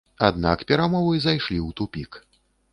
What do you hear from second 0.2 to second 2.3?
Аднак перамовы зайшлі ў тупік.